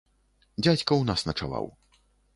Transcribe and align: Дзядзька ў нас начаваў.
Дзядзька 0.63 0.91
ў 0.99 1.03
нас 1.11 1.21
начаваў. 1.31 1.65